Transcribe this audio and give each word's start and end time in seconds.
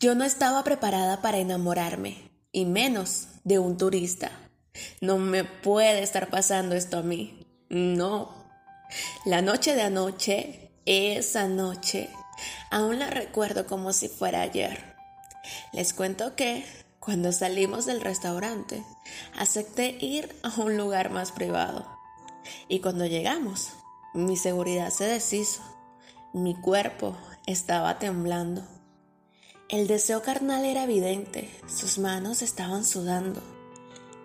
Yo 0.00 0.14
no 0.14 0.24
estaba 0.24 0.64
preparada 0.64 1.22
para 1.22 1.38
enamorarme, 1.38 2.30
y 2.52 2.66
menos 2.66 3.28
de 3.44 3.58
un 3.58 3.76
turista. 3.76 4.30
No 5.00 5.18
me 5.18 5.44
puede 5.44 6.02
estar 6.02 6.28
pasando 6.30 6.74
esto 6.74 6.98
a 6.98 7.02
mí. 7.02 7.46
No. 7.68 8.34
La 9.24 9.40
noche 9.40 9.74
de 9.74 9.82
anoche, 9.82 10.70
esa 10.84 11.48
noche, 11.48 12.10
aún 12.70 12.98
la 12.98 13.08
recuerdo 13.08 13.66
como 13.66 13.92
si 13.92 14.08
fuera 14.08 14.40
ayer. 14.42 14.94
Les 15.72 15.92
cuento 15.92 16.34
que, 16.34 16.64
cuando 16.98 17.32
salimos 17.32 17.86
del 17.86 18.00
restaurante, 18.00 18.84
acepté 19.36 19.96
ir 20.00 20.34
a 20.42 20.60
un 20.60 20.76
lugar 20.76 21.10
más 21.10 21.32
privado. 21.32 21.86
Y 22.68 22.80
cuando 22.80 23.06
llegamos, 23.06 23.70
mi 24.12 24.36
seguridad 24.36 24.90
se 24.90 25.04
deshizo. 25.04 25.62
Mi 26.32 26.54
cuerpo 26.54 27.16
estaba 27.46 27.98
temblando. 27.98 28.73
El 29.70 29.86
deseo 29.86 30.20
carnal 30.20 30.66
era 30.66 30.84
evidente, 30.84 31.50
sus 31.66 31.96
manos 31.98 32.42
estaban 32.42 32.84
sudando. 32.84 33.40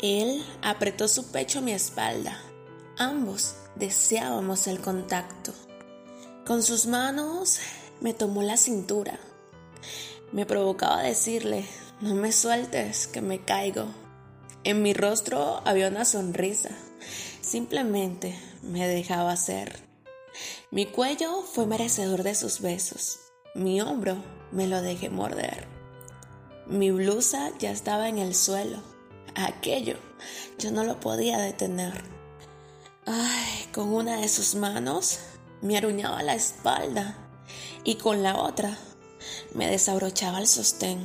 Él 0.00 0.44
apretó 0.62 1.06
su 1.06 1.30
pecho 1.30 1.60
a 1.60 1.62
mi 1.62 1.72
espalda. 1.72 2.40
Ambos 2.96 3.54
deseábamos 3.76 4.66
el 4.66 4.80
contacto. 4.80 5.54
Con 6.44 6.64
sus 6.64 6.86
manos 6.86 7.60
me 8.00 8.14
tomó 8.14 8.42
la 8.42 8.56
cintura. 8.56 9.20
Me 10.32 10.44
provocaba 10.44 11.02
decirle, 11.02 11.64
no 12.00 12.16
me 12.16 12.32
sueltes, 12.32 13.06
que 13.06 13.20
me 13.20 13.44
caigo. 13.44 13.86
En 14.64 14.82
mi 14.82 14.92
rostro 14.92 15.62
había 15.64 15.86
una 15.86 16.04
sonrisa. 16.04 16.70
Simplemente 17.40 18.36
me 18.62 18.88
dejaba 18.88 19.36
ser. 19.36 19.78
Mi 20.72 20.86
cuello 20.86 21.42
fue 21.42 21.64
merecedor 21.66 22.24
de 22.24 22.34
sus 22.34 22.60
besos. 22.60 23.20
Mi 23.54 23.80
hombro 23.80 24.16
me 24.52 24.66
lo 24.66 24.82
dejé 24.82 25.10
morder. 25.10 25.66
Mi 26.66 26.90
blusa 26.90 27.50
ya 27.58 27.70
estaba 27.70 28.08
en 28.08 28.18
el 28.18 28.34
suelo. 28.34 28.78
Aquello 29.34 29.96
yo 30.58 30.70
no 30.70 30.84
lo 30.84 31.00
podía 31.00 31.38
detener. 31.38 32.02
Ay, 33.06 33.66
con 33.72 33.88
una 33.92 34.16
de 34.20 34.28
sus 34.28 34.54
manos 34.54 35.20
me 35.62 35.76
aruñaba 35.76 36.22
la 36.22 36.34
espalda 36.34 37.16
y 37.84 37.96
con 37.96 38.22
la 38.22 38.36
otra 38.36 38.76
me 39.54 39.68
desabrochaba 39.68 40.38
el 40.40 40.46
sostén. 40.46 41.00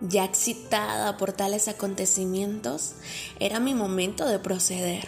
Ya 0.00 0.24
excitada 0.24 1.18
por 1.18 1.32
tales 1.32 1.68
acontecimientos, 1.68 2.92
era 3.38 3.60
mi 3.60 3.74
momento 3.74 4.26
de 4.26 4.38
proceder. 4.38 5.06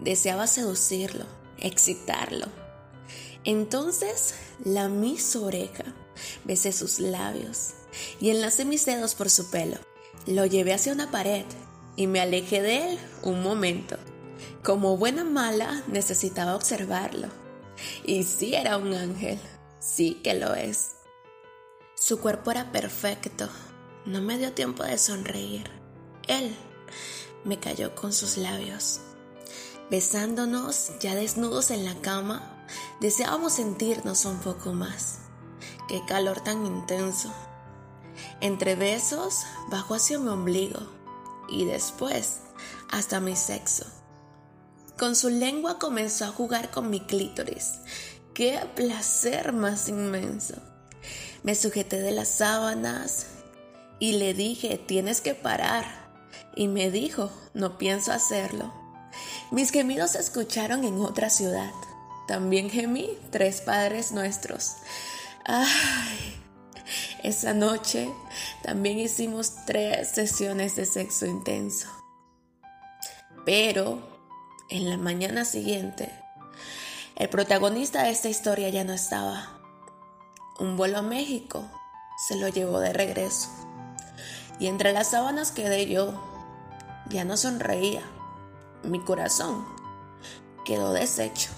Deseaba 0.00 0.46
seducirlo, 0.46 1.26
excitarlo. 1.58 2.46
Entonces 3.44 4.34
lamí 4.64 5.18
su 5.18 5.44
oreja, 5.44 5.84
besé 6.44 6.72
sus 6.72 7.00
labios 7.00 7.70
y 8.20 8.30
enlacé 8.30 8.64
mis 8.64 8.84
dedos 8.84 9.14
por 9.14 9.30
su 9.30 9.50
pelo. 9.50 9.78
Lo 10.26 10.44
llevé 10.46 10.74
hacia 10.74 10.92
una 10.92 11.10
pared 11.10 11.46
y 11.96 12.06
me 12.06 12.20
alejé 12.20 12.60
de 12.60 12.92
él 12.92 12.98
un 13.22 13.42
momento. 13.42 13.96
Como 14.62 14.96
buena 14.96 15.24
mala 15.24 15.82
necesitaba 15.88 16.54
observarlo. 16.54 17.28
Y 18.04 18.24
sí 18.24 18.54
era 18.54 18.76
un 18.76 18.92
ángel, 18.92 19.38
sí 19.78 20.20
que 20.22 20.34
lo 20.34 20.54
es. 20.54 20.96
Su 21.94 22.20
cuerpo 22.20 22.50
era 22.50 22.72
perfecto, 22.72 23.48
no 24.04 24.20
me 24.20 24.36
dio 24.36 24.52
tiempo 24.52 24.82
de 24.82 24.98
sonreír. 24.98 25.70
Él 26.28 26.54
me 27.44 27.58
cayó 27.58 27.94
con 27.94 28.12
sus 28.12 28.36
labios. 28.36 29.00
Besándonos, 29.90 30.92
ya 31.00 31.14
desnudos 31.14 31.70
en 31.70 31.84
la 31.84 31.94
cama, 32.00 32.59
deseábamos 33.00 33.54
sentirnos 33.54 34.24
un 34.24 34.38
poco 34.38 34.72
más. 34.72 35.18
Qué 35.88 36.04
calor 36.06 36.40
tan 36.40 36.64
intenso. 36.66 37.32
Entre 38.40 38.74
besos, 38.74 39.44
bajó 39.70 39.94
hacia 39.94 40.18
mi 40.18 40.28
ombligo 40.28 40.80
y 41.48 41.64
después 41.64 42.40
hasta 42.90 43.20
mi 43.20 43.36
sexo. 43.36 43.86
Con 44.98 45.16
su 45.16 45.30
lengua 45.30 45.78
comenzó 45.78 46.26
a 46.26 46.32
jugar 46.32 46.70
con 46.70 46.90
mi 46.90 47.00
clítoris. 47.00 47.78
¡Qué 48.34 48.60
placer 48.76 49.52
más 49.52 49.88
inmenso! 49.88 50.54
Me 51.42 51.54
sujeté 51.54 52.00
de 52.00 52.12
las 52.12 52.28
sábanas 52.28 53.26
y 53.98 54.12
le 54.12 54.34
dije, 54.34 54.76
tienes 54.76 55.20
que 55.20 55.34
parar. 55.34 56.10
Y 56.54 56.68
me 56.68 56.90
dijo, 56.90 57.30
no 57.54 57.78
pienso 57.78 58.12
hacerlo. 58.12 58.72
Mis 59.50 59.70
gemidos 59.70 60.12
se 60.12 60.18
escucharon 60.18 60.84
en 60.84 61.00
otra 61.00 61.30
ciudad. 61.30 61.72
También 62.26 62.70
gemí 62.70 63.18
tres 63.30 63.60
padres 63.60 64.12
nuestros. 64.12 64.76
Ay, 65.44 66.40
esa 67.22 67.52
noche 67.54 68.08
también 68.62 68.98
hicimos 68.98 69.64
tres 69.66 70.08
sesiones 70.08 70.76
de 70.76 70.86
sexo 70.86 71.26
intenso. 71.26 71.88
Pero 73.44 74.00
en 74.68 74.88
la 74.88 74.96
mañana 74.96 75.44
siguiente, 75.44 76.12
el 77.16 77.28
protagonista 77.28 78.04
de 78.04 78.10
esta 78.10 78.28
historia 78.28 78.68
ya 78.68 78.84
no 78.84 78.92
estaba. 78.92 79.58
Un 80.58 80.76
vuelo 80.76 80.98
a 80.98 81.02
México 81.02 81.68
se 82.28 82.36
lo 82.36 82.48
llevó 82.48 82.80
de 82.80 82.92
regreso. 82.92 83.48
Y 84.58 84.66
entre 84.66 84.92
las 84.92 85.10
sábanas 85.10 85.52
quedé 85.52 85.86
yo. 85.86 86.12
Ya 87.08 87.24
no 87.24 87.36
sonreía. 87.36 88.02
Mi 88.84 89.00
corazón 89.00 89.66
quedó 90.64 90.92
deshecho. 90.92 91.50